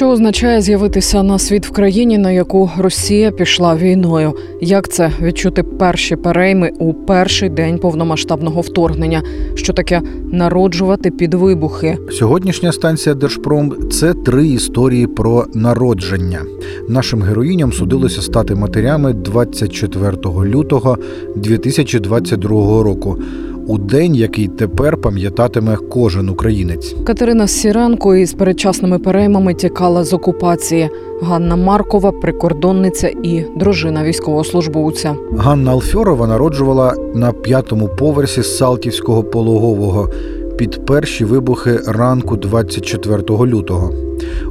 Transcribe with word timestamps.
Що 0.00 0.08
означає 0.08 0.60
з'явитися 0.60 1.22
на 1.22 1.38
світ 1.38 1.66
в 1.66 1.70
країні, 1.70 2.18
на 2.18 2.30
яку 2.30 2.70
Росія 2.78 3.30
пішла 3.30 3.76
війною? 3.76 4.32
Як 4.60 4.88
це 4.88 5.12
відчути 5.22 5.62
перші 5.62 6.16
перейми 6.16 6.70
у 6.78 6.94
перший 6.94 7.48
день 7.48 7.78
повномасштабного 7.78 8.60
вторгнення? 8.60 9.22
Що 9.54 9.72
таке 9.72 10.02
народжувати 10.32 11.10
під 11.10 11.34
вибухи? 11.34 11.98
Сьогоднішня 12.10 12.72
станція 12.72 13.14
Держпром 13.14 13.90
це 13.90 14.14
три 14.14 14.46
історії 14.46 15.06
про 15.06 15.46
народження. 15.54 16.40
Нашим 16.88 17.22
героїням 17.22 17.72
судилося 17.72 18.22
стати 18.22 18.54
матерями 18.54 19.12
24 19.12 20.16
лютого 20.44 20.98
2022 21.36 22.82
року. 22.82 23.18
У 23.66 23.78
день, 23.78 24.14
який 24.14 24.48
тепер 24.48 24.96
пам'ятатиме 24.96 25.76
кожен 25.76 26.28
українець. 26.28 26.94
Катерина 27.04 27.48
Сіренко 27.48 28.16
із 28.16 28.32
передчасними 28.32 28.98
переймами 28.98 29.54
тікала 29.54 30.04
з 30.04 30.12
окупації. 30.12 30.90
Ганна 31.22 31.56
Маркова, 31.56 32.12
прикордонниця 32.12 33.08
і 33.22 33.44
дружина 33.56 34.04
військовослужбовця. 34.04 35.16
Ганна 35.32 35.70
Алфьорова 35.70 36.26
народжувала 36.26 36.94
на 37.14 37.32
п'ятому 37.32 37.88
поверсі 37.98 38.42
Салтівського 38.42 39.24
пологового 39.24 40.08
під 40.56 40.86
перші 40.86 41.24
вибухи 41.24 41.80
ранку 41.86 42.36
24 42.36 43.22
лютого. 43.28 43.94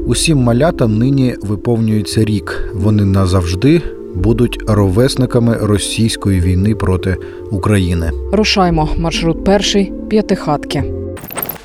Усім 0.07 0.38
малятам 0.38 0.97
нині 0.97 1.35
виповнюється 1.41 2.25
рік. 2.25 2.71
Вони 2.73 3.05
назавжди 3.05 3.81
будуть 4.15 4.59
ровесниками 4.67 5.57
російської 5.61 6.39
війни 6.41 6.75
проти 6.75 7.17
України. 7.52 8.11
Рушаймо. 8.31 8.89
Маршрут 8.97 9.43
перший 9.43 9.93
п'ятихатки. 10.09 10.83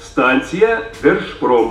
Станція 0.03 0.78
Держпром. 1.03 1.70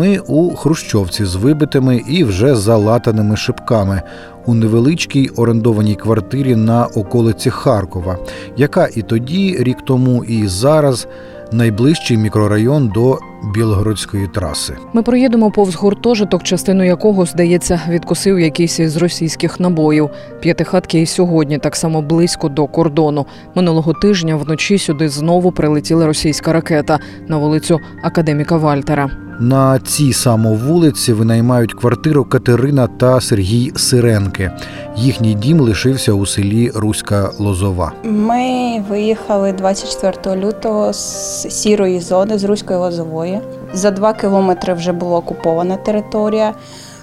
Ми 0.00 0.18
у 0.18 0.54
Хрущовці 0.54 1.24
з 1.24 1.34
вибитими 1.34 2.02
і 2.08 2.24
вже 2.24 2.56
залатаними 2.56 3.36
шибками 3.36 4.02
у 4.46 4.54
невеличкій 4.54 5.28
орендованій 5.28 5.94
квартирі 5.94 6.56
на 6.56 6.86
околиці 6.86 7.50
Харкова, 7.50 8.18
яка 8.56 8.88
і 8.96 9.02
тоді, 9.02 9.56
рік 9.60 9.76
тому, 9.84 10.24
і 10.24 10.46
зараз 10.46 11.08
найближчий 11.52 12.16
мікрорайон 12.16 12.88
до 12.88 13.18
Білгородської 13.54 14.28
траси. 14.28 14.76
Ми 14.92 15.02
проїдемо 15.02 15.50
повз 15.50 15.74
гуртожиток, 15.74 16.42
частину 16.42 16.84
якого, 16.84 17.24
здається, 17.24 17.80
відкусив 17.88 18.40
якийсь 18.40 18.80
із 18.80 18.96
російських 18.96 19.60
набоїв. 19.60 20.10
П'ятихатки 20.40 21.00
і 21.00 21.06
сьогодні 21.06 21.58
так 21.58 21.76
само 21.76 22.02
близько 22.02 22.48
до 22.48 22.66
кордону. 22.66 23.26
Минулого 23.54 23.92
тижня 23.92 24.36
вночі 24.36 24.78
сюди 24.78 25.08
знову 25.08 25.52
прилетіла 25.52 26.06
російська 26.06 26.52
ракета 26.52 26.98
на 27.28 27.36
вулицю 27.36 27.78
Академіка 28.02 28.56
Вальтера. 28.56 29.29
На 29.42 29.78
цій 29.78 30.12
само 30.12 30.54
вулиці 30.54 31.12
винаймають 31.12 31.74
квартиру 31.74 32.24
Катерина 32.24 32.86
та 32.86 33.20
Сергій 33.20 33.72
Сиренки. 33.76 34.50
Їхній 34.96 35.34
дім 35.34 35.60
лишився 35.60 36.12
у 36.12 36.26
селі 36.26 36.70
Руська 36.74 37.30
Лозова. 37.38 37.92
Ми 38.04 38.82
виїхали 38.88 39.52
24 39.52 40.36
лютого 40.46 40.92
з 40.92 41.46
сірої 41.50 42.00
зони 42.00 42.38
з 42.38 42.44
Руської 42.44 42.78
Лозової. 42.78 43.40
За 43.72 43.90
два 43.90 44.12
кілометри 44.12 44.74
вже 44.74 44.92
була 44.92 45.18
окупована 45.18 45.76
територія. 45.76 46.54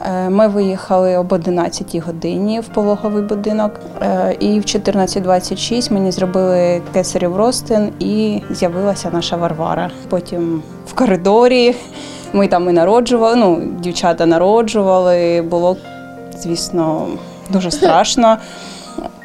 Е, 0.02 0.30
Ми 0.30 0.48
виїхали 0.48 1.18
об 1.18 1.32
11 1.34 1.96
годині 2.06 2.60
в 2.60 2.66
пологовий 2.68 3.24
будинок, 3.24 3.72
Е, 4.02 4.36
і 4.40 4.60
в 4.60 4.64
14.26 4.64 5.94
мені 5.94 6.12
зробили 6.12 6.82
кесарів 6.94 7.36
розтин 7.36 7.90
і 8.00 8.42
з'явилася 8.50 9.10
наша 9.14 9.38
Варвара. 9.38 9.90
Потім 10.10 10.62
в 10.88 10.94
коридорі 10.94 11.76
ми 12.34 12.48
там 12.48 12.70
і 12.70 12.74
народжували. 12.74 13.36
Ну, 13.36 13.62
дівчата 13.80 14.26
народжували. 14.26 15.42
Було, 15.42 15.78
звісно, 16.38 17.08
дуже 17.50 17.72
страшно. 17.72 18.38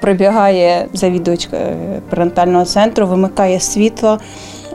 Прибігає 0.01 0.87
завідувачка 0.93 1.57
е, 1.57 2.01
перинатального 2.11 2.65
центру, 2.65 3.07
вимикає 3.07 3.61
світло. 3.61 4.19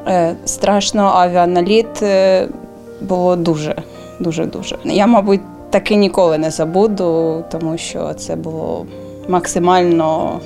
Е, 0.07 0.35
Страшно, 0.45 1.03
авіаналіт 1.03 2.01
е, 2.01 2.47
було 3.01 3.35
дуже, 3.35 3.75
дуже, 4.19 4.45
дуже. 4.45 4.77
Я, 4.83 5.07
мабуть, 5.07 5.41
таки 5.69 5.95
ніколи 5.95 6.38
не 6.38 6.51
забуду, 6.51 7.44
тому 7.51 7.77
що 7.77 8.13
це 8.13 8.35
було 8.35 8.85
максимально 9.27 10.39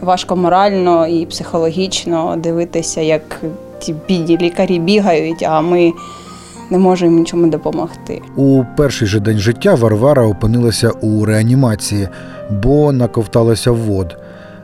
важко 0.00 0.36
морально 0.36 1.06
і 1.06 1.26
психологічно 1.26 2.34
дивитися, 2.38 3.00
як 3.00 3.40
ті 3.78 3.94
бідні 4.08 4.38
лікарі 4.38 4.78
бігають, 4.78 5.42
а 5.42 5.60
ми 5.60 5.92
не 6.71 6.77
можемо 6.77 7.11
їм 7.11 7.19
нічому 7.19 7.47
допомогти. 7.47 8.21
У 8.35 8.63
перший 8.77 9.07
же 9.07 9.19
день 9.19 9.37
життя 9.37 9.75
Варвара 9.75 10.23
опинилася 10.27 10.89
у 10.89 11.25
реанімації, 11.25 12.07
бо 12.63 12.91
наковталася 12.91 13.71
в 13.71 13.77
вод. 13.77 14.15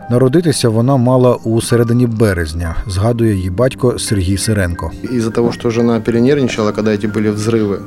Народитися 0.09 0.69
вона 0.69 0.97
мала 0.97 1.35
у 1.44 1.62
середині 1.62 2.07
березня, 2.07 2.75
згадує 2.88 3.35
її 3.35 3.50
батько 3.50 4.00
Сергій 4.00 4.38
Сиренко. 4.38 4.91
Из-за 5.13 5.29
того, 5.31 5.51
что 5.51 5.69
жена 5.69 6.00
перенервничала, 6.00 6.72
когда 6.72 6.91
эти 6.91 7.07
были 7.13 7.31
взрывы 7.35 7.78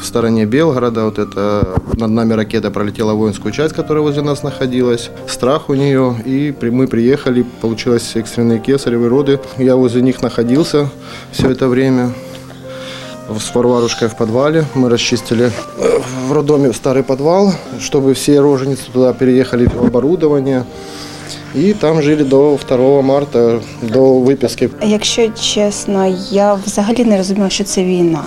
в 0.00 0.04
стороне 0.04 0.46
Белгорода, 0.46 1.04
вот 1.04 1.18
это 1.18 1.64
над 1.98 2.10
нами 2.10 2.34
ракета 2.34 2.70
пролетела 2.70 3.12
в 3.14 3.18
воинскую 3.18 3.52
часть, 3.52 3.76
которая 3.76 4.02
возле 4.04 4.22
нас 4.22 4.42
находилась. 4.44 5.10
Страх 5.26 5.70
у 5.70 5.74
нее, 5.74 6.14
и 6.26 6.52
при- 6.60 6.70
мы 6.70 6.86
приехали, 6.86 7.44
получилось 7.60 8.16
экстренные 8.16 8.58
кесаревые 8.58 9.08
роды. 9.10 9.38
Я 9.58 9.76
возле 9.76 10.02
них 10.02 10.22
находился 10.22 10.88
все 11.32 11.48
это 11.50 11.68
время 11.68 12.08
с 13.38 13.54
Варварушкой 13.54 14.08
в 14.08 14.16
подвале. 14.16 14.64
Мы 14.74 14.88
расчистили 14.88 15.52
э, 15.78 15.98
в 16.28 16.32
роддоме 16.32 16.72
старый 16.72 17.02
подвал, 17.02 17.52
чтобы 17.80 18.14
все 18.14 18.40
роженицы 18.40 18.90
туда 18.92 19.12
переехали 19.12 19.66
в 19.66 19.84
оборудование. 19.84 20.64
И 21.54 21.72
там 21.72 22.02
жили 22.02 22.22
до 22.22 22.58
2 22.68 23.02
марта, 23.02 23.60
до 23.82 24.20
выписки. 24.20 24.70
Якщо 24.82 25.28
чесно, 25.28 26.16
я 26.30 26.54
взагалі 26.54 27.04
не 27.04 27.16
розуміла, 27.16 27.50
що 27.50 27.64
це 27.64 27.84
війна. 27.84 28.24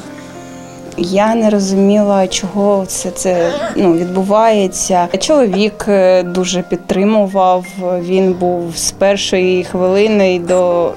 Я 0.98 1.36
не 1.36 1.50
розуміла, 1.50 2.28
чого 2.28 2.86
це, 2.88 3.12
це 3.12 3.52
ну, 3.76 3.94
відбувається. 3.94 5.08
Чоловік 5.20 5.86
е, 5.88 6.24
дуже 6.24 6.62
підтримував. 6.62 7.66
Він 8.00 8.34
був 8.34 8.78
з 8.78 8.92
першої 8.92 9.64
хвилини 9.64 10.36
і 10.36 10.40
до, 10.40 10.92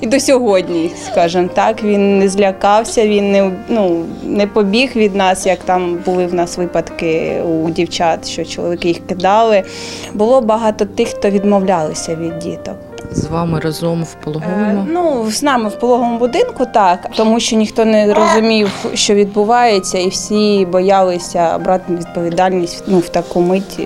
і 0.00 0.06
до 0.06 0.20
сьогодні, 0.20 0.92
скажімо 1.06 1.48
так. 1.54 1.82
Він 1.82 2.18
не 2.18 2.28
злякався, 2.28 3.06
він 3.06 3.32
не, 3.32 3.50
ну, 3.68 4.04
не 4.22 4.46
побіг 4.46 4.96
від 4.96 5.14
нас, 5.14 5.46
як 5.46 5.58
там 5.58 5.98
були 6.06 6.26
в 6.26 6.34
нас 6.34 6.58
випадки 6.58 7.42
у 7.42 7.70
дівчат, 7.70 8.28
що 8.28 8.44
чоловіки 8.44 8.88
їх 8.88 9.06
кидали. 9.06 9.62
Було 10.14 10.40
багато 10.40 10.84
тих, 10.84 11.08
хто 11.08 11.30
відмовлялися 11.30 12.14
від 12.14 12.38
діток. 12.38 12.76
З 13.12 13.26
вами 13.26 13.60
разом 13.60 14.04
в 14.04 14.16
Е, 14.20 14.24
пологовому. 14.24 14.86
Ну, 14.88 15.30
з 15.30 15.42
нами 15.42 15.68
в 15.68 15.78
пологовому 15.78 16.18
будинку 16.18 16.66
так, 16.74 17.10
тому 17.16 17.40
що 17.40 17.56
ніхто 17.56 17.84
не 17.84 18.14
розумів, 18.14 18.86
що 18.94 19.14
відбувається, 19.14 19.98
і 19.98 20.08
всі 20.08 20.66
боялися 20.72 21.58
брати 21.58 21.94
відповідальність 21.94 22.84
ну, 22.86 22.98
в 22.98 23.08
таку 23.08 23.40
мить 23.40 23.80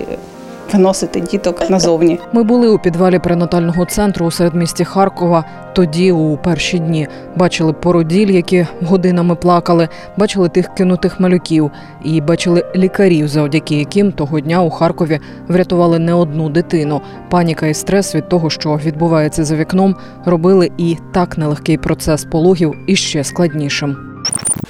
виносити 0.73 1.19
діток 1.19 1.69
назовні. 1.69 2.19
Ми 2.33 2.43
були 2.43 2.69
у 2.69 2.79
підвалі 2.79 3.19
перинатального 3.19 3.85
центру 3.85 4.25
у 4.25 4.31
середмісті 4.31 4.85
Харкова. 4.85 5.45
Тоді, 5.73 6.11
у 6.11 6.37
перші 6.37 6.79
дні, 6.79 7.07
бачили 7.35 7.73
породіль, 7.73 8.27
які 8.27 8.67
годинами 8.81 9.35
плакали, 9.35 9.89
бачили 10.17 10.49
тих 10.49 10.73
кинутих 10.73 11.19
малюків, 11.19 11.71
і 12.03 12.21
бачили 12.21 12.65
лікарів, 12.75 13.27
завдяки 13.27 13.75
яким 13.75 14.11
того 14.11 14.39
дня 14.39 14.61
у 14.61 14.69
Харкові 14.69 15.19
врятували 15.47 15.99
не 15.99 16.13
одну 16.13 16.49
дитину. 16.49 17.01
Паніка 17.29 17.67
і 17.67 17.73
стрес 17.73 18.15
від 18.15 18.29
того, 18.29 18.49
що 18.49 18.79
відбувається 18.85 19.43
за 19.43 19.55
вікном, 19.55 19.95
робили 20.25 20.71
і 20.77 20.97
так 21.13 21.37
нелегкий 21.37 21.77
процес 21.77 22.25
пологів 22.25 22.73
іще 22.87 23.23
складнішим. 23.23 23.97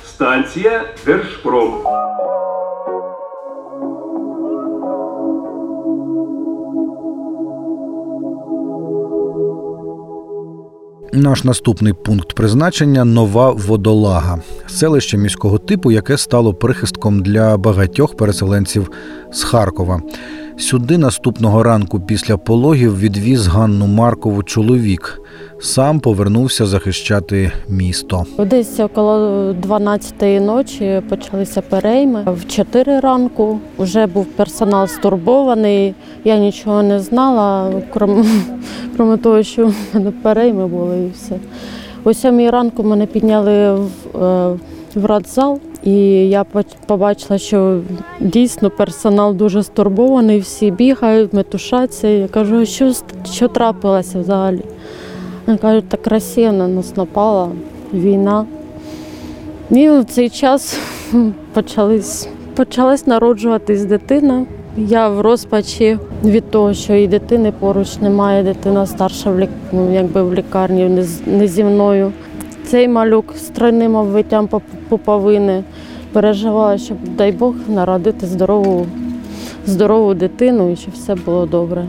Станція 0.05 0.83
Держпром. 1.05 1.73
Наш 11.15 11.43
наступний 11.43 11.93
пункт 11.93 12.33
призначення 12.33 13.05
нова 13.05 13.51
водолага, 13.51 14.39
селище 14.67 15.17
міського 15.17 15.57
типу, 15.57 15.91
яке 15.91 16.17
стало 16.17 16.53
прихистком 16.53 17.23
для 17.23 17.57
багатьох 17.57 18.17
переселенців 18.17 18.91
з 19.31 19.43
Харкова. 19.43 20.01
Сюди 20.57 20.97
наступного 20.97 21.63
ранку 21.63 21.99
після 21.99 22.37
пологів 22.37 22.99
відвіз 22.99 23.47
Ганну 23.47 23.87
Маркову 23.87 24.43
чоловік. 24.43 25.21
Сам 25.59 25.99
повернувся 25.99 26.65
захищати 26.65 27.51
місто. 27.69 28.25
Десь 28.39 28.79
около 28.79 29.51
12-ї 29.53 30.41
ночі 30.41 31.01
почалися 31.09 31.61
перейми. 31.61 32.23
В 32.27 32.47
4 32.47 32.99
ранку 32.99 33.59
вже 33.77 34.05
був 34.05 34.25
персонал 34.25 34.87
стурбований. 34.87 35.93
Я 36.23 36.37
нічого 36.37 36.83
не 36.83 36.99
знала, 36.99 37.71
крім, 37.93 38.25
крім 38.97 39.17
того, 39.17 39.43
що 39.43 39.67
в 39.67 39.73
мене 39.93 40.11
перейми 40.11 40.67
були 40.67 40.97
і 40.97 41.09
все. 41.09 41.35
О 42.03 42.13
7 42.13 42.49
ранку 42.49 42.83
мене 42.83 43.05
підняли 43.05 43.73
в, 43.73 44.23
е, 44.23 44.57
в 44.95 45.05
родзал, 45.05 45.59
і 45.85 46.29
я 46.29 46.45
побачила, 46.85 47.37
що 47.37 47.81
дійсно 48.19 48.69
персонал 48.69 49.35
дуже 49.35 49.63
стурбований, 49.63 50.39
всі 50.39 50.71
бігають, 50.71 51.33
метушаться. 51.33 52.07
Я 52.07 52.27
кажу, 52.27 52.65
що, 52.65 52.91
що 53.31 53.47
трапилося 53.47 54.19
взагалі? 54.19 54.61
Вони 55.45 55.57
кажуть, 55.57 55.89
так 55.89 56.07
Росія 56.07 56.51
на 56.51 56.67
нас 56.67 56.97
напала, 56.97 57.49
війна. 57.93 58.45
І 59.69 59.89
в 59.89 60.03
цей 60.03 60.29
час 60.29 60.79
почались, 61.53 62.27
почалась 62.55 63.07
народжуватись 63.07 63.85
дитина. 63.85 64.45
Я 64.77 65.09
в 65.09 65.21
розпачі 65.21 65.97
від 66.23 66.51
того, 66.51 66.73
що 66.73 66.93
і 66.93 67.07
дитини 67.07 67.53
поруч 67.59 67.97
немає, 67.97 68.43
дитина 68.43 68.85
старша 68.85 69.31
в 69.31 69.39
лік... 69.39 69.49
ну, 69.71 69.93
якби 69.93 70.23
в 70.23 70.33
лікарні 70.33 71.05
не 71.25 71.47
зі 71.47 71.63
мною. 71.63 72.11
Цей 72.67 72.87
малюк 72.87 73.25
з 73.37 73.41
тройним 73.41 73.95
обвиттям 73.95 74.49
пуповини 74.89 75.63
переживала, 76.13 76.77
щоб, 76.77 76.97
дай 77.17 77.31
Бог, 77.31 77.53
народити 77.67 78.27
здорову, 78.27 78.85
здорову 79.65 80.13
дитину 80.13 80.71
і 80.71 80.75
щоб 80.75 80.93
все 80.93 81.15
було 81.15 81.45
добре. 81.45 81.85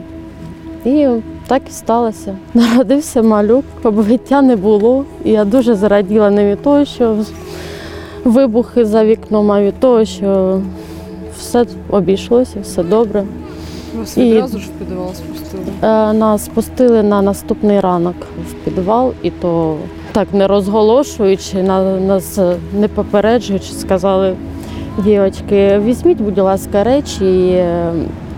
І 0.84 1.06
так 1.46 1.62
і 1.68 1.72
сталося. 1.72 2.36
Народився 2.54 3.22
малюк, 3.22 3.64
обвиття 3.82 4.42
не 4.42 4.56
було. 4.56 5.04
І 5.24 5.30
я 5.30 5.44
дуже 5.44 5.74
зраділа 5.74 6.30
не 6.30 6.50
від 6.50 6.62
того, 6.62 6.84
що 6.84 7.16
вибухи 8.24 8.84
за 8.84 9.04
вікном, 9.04 9.52
а 9.52 9.62
від 9.62 9.80
того, 9.80 10.04
що 10.04 10.60
все 11.38 11.66
обійшлося, 11.90 12.58
все 12.62 12.82
добре. 12.82 13.24
Вас 13.98 14.16
І- 14.16 14.20
відразу 14.32 14.58
ж 14.58 14.66
в 14.66 14.70
підвал 14.84 15.14
спустили. 15.14 15.62
Е, 15.82 16.12
Нас 16.12 16.44
спустили 16.44 17.02
на 17.02 17.22
наступний 17.22 17.80
ранок 17.80 18.14
в 18.50 18.52
підвал, 18.52 19.12
і 19.22 19.30
то 19.30 19.76
так 20.16 20.34
не 20.34 20.46
розголошуючи, 20.46 21.62
на- 21.62 22.00
нас 22.00 22.38
е, 22.38 22.56
не 22.74 22.88
попереджуючи, 22.88 23.72
сказали, 23.72 24.34
дівчатки, 24.98 25.78
візьміть, 25.84 26.20
будь 26.20 26.38
ласка, 26.38 26.84
речі 26.84 27.24
і 27.24 27.52
е, 27.52 27.92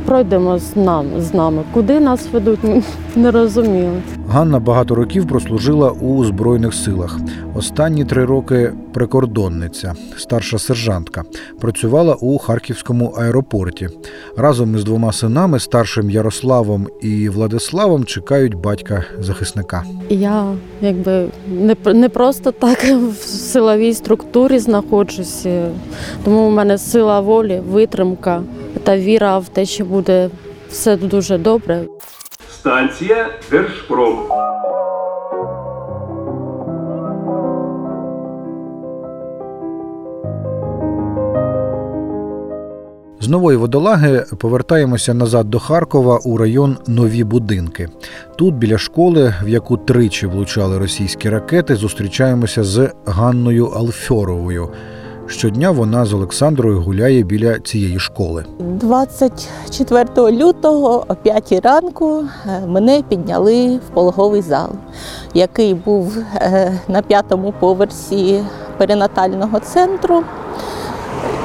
пройдемо 0.09 0.59
з 0.59 0.77
нами. 0.77 1.21
З 1.21 1.35
нами. 1.35 1.63
Куди 1.75 2.01
нас 2.01 2.29
ведуть, 2.33 2.65
ми 2.65 2.83
не 3.17 3.31
розуміли. 3.31 4.03
Ганна 4.29 4.59
багато 4.59 4.95
років 4.95 5.29
прослужила 5.29 5.91
у 5.91 6.25
Збройних 6.25 6.75
силах. 6.75 7.19
Останні 7.55 8.05
три 8.05 8.25
роки 8.25 8.73
прикордонниця, 8.93 9.95
старша 10.17 10.59
сержантка. 10.59 11.23
Працювала 11.61 12.15
у 12.15 12.39
Харківському 12.39 13.07
аеропорті. 13.19 13.89
Разом 14.37 14.75
із 14.75 14.85
двома 14.85 15.13
синами, 15.13 15.59
старшим 15.59 16.11
Ярославом 16.11 16.87
і 17.03 17.29
Владиславом, 17.29 18.05
чекають 18.05 18.55
батька 18.55 19.05
захисника. 19.21 19.85
Я 20.09 20.55
якби 20.81 21.29
не, 21.49 21.77
не 21.95 22.09
просто 22.09 22.53
так 22.53 22.79
в 22.85 23.25
силовій 23.27 23.95
структурі 23.95 24.59
знаходжуся, 24.59 25.71
тому 26.25 26.49
в 26.49 26.53
мене 26.53 26.79
сила 26.79 27.21
волі, 27.21 27.63
витримка 27.71 28.43
та 28.85 28.97
віра 28.97 29.39
в 29.39 29.49
те, 29.49 29.65
що 29.65 29.85
буде 29.85 30.31
все 30.71 30.97
дуже 30.97 31.39
добре. 31.39 31.85
Станція 32.51 33.27
Держпром. 33.51 34.19
З 43.21 43.29
нової 43.29 43.57
водолаги 43.57 44.25
повертаємося 44.39 45.15
назад 45.15 45.51
до 45.51 45.59
Харкова 45.59 46.19
у 46.25 46.37
район 46.37 46.77
Нові 46.87 47.25
будинки. 47.25 47.89
Тут, 48.37 48.55
біля 48.55 48.79
школи, 48.79 49.35
в 49.45 49.49
яку 49.49 49.77
тричі 49.77 50.27
влучали 50.27 50.79
російські 50.79 51.31
ракети, 51.31 51.77
зустрічаємося 51.77 52.65
з 52.65 52.91
Ганною 53.07 53.67
Алфьоровою. 53.67 54.71
Щодня 55.29 55.71
вона 55.71 56.05
з 56.05 56.13
Олександрою 56.13 56.81
гуляє 56.81 57.23
біля 57.23 57.59
цієї 57.59 57.99
школи. 57.99 58.45
24 58.59 60.31
лютого 60.31 61.05
о 61.09 61.15
5 61.15 61.53
ранку 61.63 62.25
е, 62.47 62.67
мене 62.67 63.03
підняли 63.09 63.77
в 63.77 63.95
пологовий 63.95 64.43
зал, 64.43 64.69
який 65.35 65.75
був 65.75 66.19
е, 66.35 66.79
на 66.89 67.03
п'ятому 67.03 67.55
поверсі 67.61 68.43
перинатального 68.79 69.61
центру. 69.61 70.23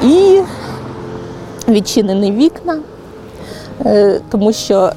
І 0.02 0.40
відчинені 1.68 2.32
вікна, 2.32 2.78
е, 3.86 4.20
тому 4.30 4.52
що 4.52 4.92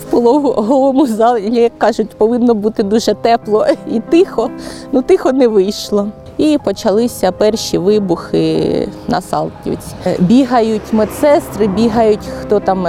в 0.00 0.04
пологовому 0.10 1.06
залі, 1.06 1.60
як 1.60 1.78
кажуть, 1.78 2.10
повинно 2.10 2.54
бути 2.54 2.82
дуже 2.82 3.14
тепло 3.14 3.66
і 3.92 4.00
тихо. 4.00 4.50
Ну 4.92 5.02
тихо 5.02 5.32
не 5.32 5.48
вийшло. 5.48 6.08
І 6.38 6.58
почалися 6.64 7.32
перші 7.32 7.78
вибухи 7.78 8.88
на 9.08 9.20
Салтівці. 9.20 9.94
Е, 10.06 10.16
Бігають 10.18 10.92
медсестри, 10.92 11.66
бігають 11.66 12.28
хто 12.40 12.60
там. 12.60 12.86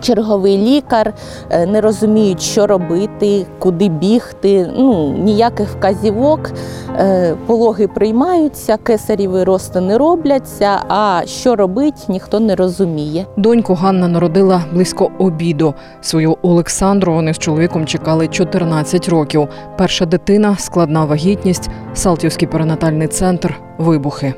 Черговий 0.00 0.58
лікар 0.58 1.14
е, 1.50 1.66
не 1.66 1.80
розуміють, 1.80 2.40
що 2.40 2.66
робити, 2.66 3.46
куди 3.58 3.88
бігти. 3.88 4.70
Ну 4.76 5.14
ніяких 5.18 5.68
вказівок. 5.68 6.50
Е, 6.96 7.34
Пологи 7.46 7.88
приймаються, 7.88 8.76
кесаріві 8.76 9.44
рости 9.44 9.80
не 9.80 9.98
робляться. 9.98 10.78
А 10.88 11.22
що 11.26 11.56
робить, 11.56 12.08
ніхто 12.08 12.40
не 12.40 12.56
розуміє. 12.56 13.26
Доньку 13.36 13.74
Ганна 13.74 14.08
народила 14.08 14.64
близько 14.72 15.10
обіду. 15.18 15.74
Свою 16.00 16.36
Олександру 16.42 17.14
вони 17.14 17.34
з 17.34 17.38
чоловіком 17.38 17.86
чекали 17.86 18.28
14 18.28 19.08
років. 19.08 19.48
Перша 19.78 20.06
дитина, 20.06 20.56
складна 20.58 21.04
вагітність, 21.04 21.70
Салтівський 21.94 22.48
перинатальний 22.48 23.08
центр, 23.08 23.54
вибухи. 23.78 24.34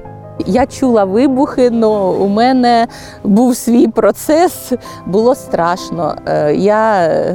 Я 0.47 0.67
чула 0.67 1.05
вибухи, 1.05 1.71
але 1.83 1.87
у 2.11 2.29
мене 2.29 2.87
був 3.25 3.57
свій 3.57 3.89
процес, 3.89 4.73
було 5.07 5.35
страшно. 5.35 6.15
Е, 6.27 6.55
Я 6.55 7.03
е, 7.03 7.35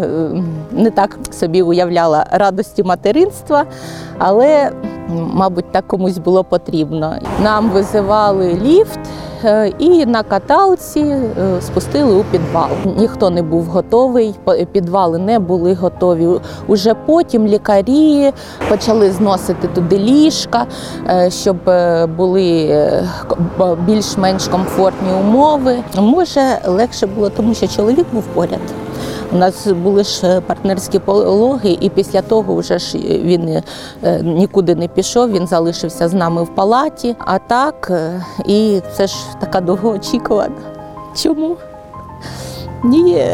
не 0.71 0.91
так 0.91 1.17
собі 1.31 1.61
уявляла 1.61 2.25
радості 2.31 2.83
материнства, 2.83 3.65
але, 4.17 4.71
мабуть, 5.33 5.71
так 5.71 5.87
комусь 5.87 6.17
було 6.17 6.43
потрібно. 6.43 7.15
Нам 7.43 7.69
визивали 7.69 8.53
ліфт. 8.63 8.99
Е, 9.43 9.71
І 9.79 10.05
на 10.05 10.23
каталці 10.23 10.99
е, 10.99 11.61
спустили 11.61 12.13
у 12.15 12.23
підвал. 12.23 12.69
Ніхто 12.97 13.29
не 13.29 13.41
був 13.41 13.65
готовий, 13.65 14.35
підвали 14.71 15.17
не 15.17 15.39
були 15.39 15.73
готові. 15.73 16.27
Уже 16.67 16.93
потім 16.93 17.47
лікарі 17.47 18.31
почали 18.69 19.11
зносити 19.11 19.67
туди 19.67 19.97
ліжка, 19.97 20.65
е, 21.09 21.29
щоб 21.31 21.57
були 22.17 22.75
більш-менш 23.85 24.47
комфортні 24.47 25.09
умови. 25.19 25.77
Може, 25.95 26.41
легше 26.65 27.07
було, 27.07 27.29
тому 27.29 27.53
що 27.53 27.67
чоловік 27.67 28.05
був 28.13 28.23
поряд. 28.23 28.86
У 29.31 29.35
нас 29.35 29.67
були 29.67 30.03
ж 30.03 30.27
е, 30.27 30.41
партнерські 30.41 30.99
пологи, 30.99 31.77
і 31.81 31.89
після 31.89 32.21
того 32.21 32.55
вже 32.55 32.79
ж 32.79 32.97
він 32.97 33.61
е, 34.03 34.21
нікуди 34.23 34.75
не 34.75 34.87
пішов, 34.87 35.31
він 35.31 35.47
залишився 35.47 36.07
з 36.07 36.13
нами 36.13 36.43
в 36.43 36.55
палаті. 36.55 37.15
А 37.19 37.39
так, 37.39 37.87
е, 37.91 38.25
і 38.45 38.81
це 38.93 39.07
ж 39.07 39.15
така 39.39 39.61
довгоочікувана. 39.61 40.55
Чому? 41.15 41.57
Ні, 42.83 43.25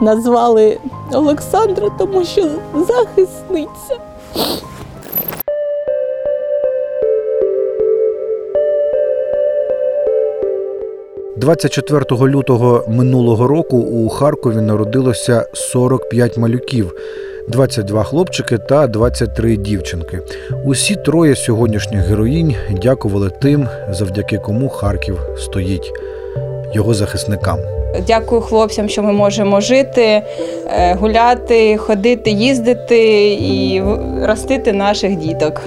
назвали 0.00 0.78
Олександра, 1.12 1.88
тому 1.98 2.24
що 2.24 2.48
захисниця. 2.74 3.96
24 11.40 12.04
лютого 12.26 12.84
минулого 12.88 13.46
року 13.46 13.76
у 13.76 14.08
Харкові 14.08 14.56
народилося 14.56 15.46
45 15.52 16.36
малюків, 16.36 16.94
22 17.48 18.04
хлопчики 18.04 18.58
та 18.58 18.86
23 18.86 19.56
дівчинки. 19.56 20.20
Усі 20.64 20.96
троє 20.96 21.36
сьогоднішніх 21.36 22.00
героїнь 22.00 22.54
дякували 22.82 23.30
тим, 23.42 23.68
завдяки 23.90 24.38
кому 24.38 24.68
Харків 24.68 25.18
стоїть 25.38 25.92
його 26.74 26.94
захисникам. 26.94 27.79
Дякую 28.06 28.40
хлопцям, 28.40 28.88
що 28.88 29.02
ми 29.02 29.12
можемо 29.12 29.60
жити, 29.60 30.22
е, 30.66 30.94
гуляти, 31.00 31.76
ходити, 31.76 32.30
їздити 32.30 33.32
і 33.32 33.82
ростити 34.22 34.72
наших 34.72 35.16
діток. 35.16 35.60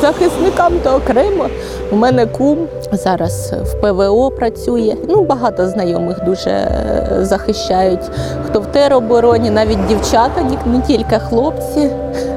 Захисникам 0.00 0.72
то 0.84 0.96
окремо. 0.96 1.46
У 1.92 1.96
мене 1.96 2.26
кум 2.26 2.58
зараз 2.92 3.52
в 3.62 3.80
ПВО 3.80 4.30
працює. 4.30 4.94
Ну, 5.08 5.22
багато 5.22 5.68
знайомих 5.68 6.24
дуже 6.24 6.50
е, 6.50 7.06
захищають. 7.20 8.10
Хто 8.46 8.60
в 8.60 8.66
теробороні, 8.66 9.50
навіть 9.50 9.86
дівчата, 9.86 10.46
не 10.66 10.80
тільки 10.80 11.18
хлопці. 11.18 11.90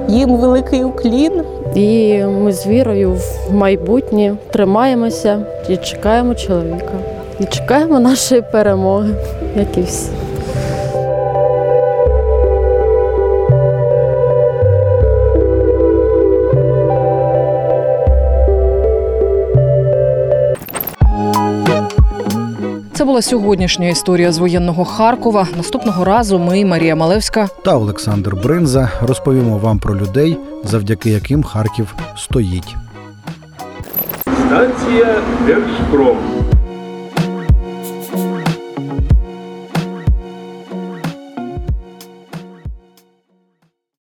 Їм 0.07 0.35
великий 0.35 0.83
уклін. 0.83 1.43
І 1.75 2.23
ми 2.23 2.53
з 2.53 2.67
вірою 2.67 3.13
в 3.13 3.53
майбутнє 3.53 4.35
тримаємося 4.51 5.39
і 5.69 5.77
чекаємо 5.77 6.35
чоловіка. 6.35 7.22
І 7.39 7.45
чекаємо 7.45 7.99
нашої 7.99 8.41
перемоги, 8.41 9.15
як 9.55 9.77
і 9.77 9.81
всі. 9.81 10.09
Це 22.93 23.05
була 23.05 23.21
сьогоднішня 23.21 23.87
історія 23.87 24.31
з 24.31 24.37
воєнного 24.37 24.85
Харкова. 24.85 25.47
Наступного 25.57 26.05
разу 26.05 26.39
ми, 26.39 26.65
Марія 26.65 26.95
Малевська, 26.95 27.49
Та 27.65 27.75
Олександр 27.77 28.35
Бринза 28.35 28.89
розповімо 29.01 29.57
вам 29.57 29.79
про 29.79 29.95
людей, 29.95 30.37
завдяки 30.63 31.09
яким 31.09 31.43
Харків 31.43 31.95
стоїть. 32.17 32.75
Станція 34.47 35.15
Держпром. 35.47 36.17